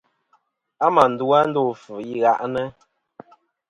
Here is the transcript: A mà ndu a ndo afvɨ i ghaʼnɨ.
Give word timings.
A 0.85 0.87
mà 0.95 1.03
ndu 1.11 1.25
a 1.37 1.39
ndo 1.49 1.61
afvɨ 1.71 1.95
i 2.11 2.13
ghaʼnɨ. 2.21 2.63